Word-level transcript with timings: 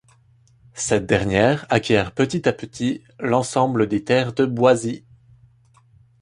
Cette 0.73 1.05
dernière 1.05 1.67
acquiert 1.69 2.11
petit 2.13 2.49
à 2.49 2.53
petit 2.53 3.03
l'ensemble 3.19 3.85
des 3.85 4.03
terres 4.03 4.33
de 4.33 4.45
Boisy. 4.47 5.05